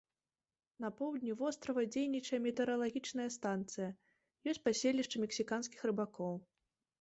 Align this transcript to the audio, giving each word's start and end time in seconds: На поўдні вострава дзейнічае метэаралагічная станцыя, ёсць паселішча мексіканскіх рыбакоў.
На 0.83 0.89
поўдні 1.01 1.35
вострава 1.41 1.83
дзейнічае 1.95 2.39
метэаралагічная 2.45 3.27
станцыя, 3.37 3.89
ёсць 4.51 4.63
паселішча 4.65 5.17
мексіканскіх 5.27 5.87
рыбакоў. 5.93 6.35